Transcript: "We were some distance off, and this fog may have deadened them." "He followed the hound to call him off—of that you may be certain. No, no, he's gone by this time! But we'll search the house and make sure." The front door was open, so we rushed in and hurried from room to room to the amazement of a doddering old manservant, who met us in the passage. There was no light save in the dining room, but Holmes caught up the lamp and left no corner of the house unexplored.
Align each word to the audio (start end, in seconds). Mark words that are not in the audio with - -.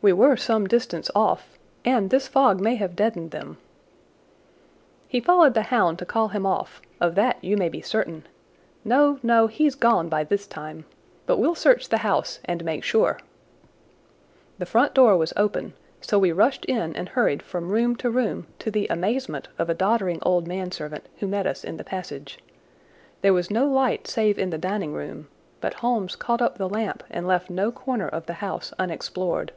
"We 0.00 0.12
were 0.12 0.36
some 0.36 0.68
distance 0.68 1.10
off, 1.12 1.58
and 1.84 2.08
this 2.08 2.28
fog 2.28 2.60
may 2.60 2.76
have 2.76 2.94
deadened 2.94 3.32
them." 3.32 3.56
"He 5.08 5.18
followed 5.18 5.54
the 5.54 5.62
hound 5.74 5.98
to 5.98 6.06
call 6.06 6.28
him 6.28 6.46
off—of 6.46 7.16
that 7.16 7.42
you 7.42 7.56
may 7.56 7.68
be 7.68 7.80
certain. 7.82 8.24
No, 8.84 9.18
no, 9.24 9.48
he's 9.48 9.74
gone 9.74 10.08
by 10.08 10.22
this 10.22 10.46
time! 10.46 10.84
But 11.26 11.38
we'll 11.38 11.56
search 11.56 11.88
the 11.88 11.96
house 11.98 12.38
and 12.44 12.64
make 12.64 12.84
sure." 12.84 13.18
The 14.60 14.66
front 14.66 14.94
door 14.94 15.16
was 15.16 15.32
open, 15.36 15.72
so 16.00 16.16
we 16.16 16.30
rushed 16.30 16.64
in 16.66 16.94
and 16.94 17.08
hurried 17.08 17.42
from 17.42 17.68
room 17.70 17.96
to 17.96 18.08
room 18.08 18.46
to 18.60 18.70
the 18.70 18.86
amazement 18.86 19.48
of 19.58 19.68
a 19.68 19.74
doddering 19.74 20.20
old 20.22 20.46
manservant, 20.46 21.06
who 21.18 21.26
met 21.26 21.44
us 21.44 21.64
in 21.64 21.76
the 21.76 21.82
passage. 21.82 22.38
There 23.20 23.34
was 23.34 23.50
no 23.50 23.66
light 23.66 24.06
save 24.06 24.38
in 24.38 24.50
the 24.50 24.58
dining 24.58 24.92
room, 24.92 25.26
but 25.60 25.74
Holmes 25.74 26.14
caught 26.14 26.40
up 26.40 26.56
the 26.56 26.68
lamp 26.68 27.02
and 27.10 27.26
left 27.26 27.50
no 27.50 27.72
corner 27.72 28.06
of 28.06 28.26
the 28.26 28.34
house 28.34 28.72
unexplored. 28.78 29.50